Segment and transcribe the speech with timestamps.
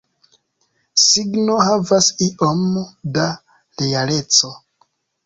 [1.01, 2.63] Signo havas iom
[3.19, 3.27] da
[3.83, 4.51] realeco.